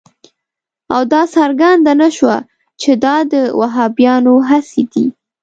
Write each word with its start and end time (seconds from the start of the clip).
او 0.93 1.01
دا 1.13 1.21
څرګنده 1.35 1.93
نه 2.01 2.09
شوه 2.17 2.37
چې 2.81 2.91
دا 3.05 3.15
د 3.31 3.33
وهابیانو 3.59 4.33
هڅې 4.49 4.83
دي. 4.93 5.05